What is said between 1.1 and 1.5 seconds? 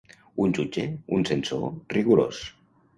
un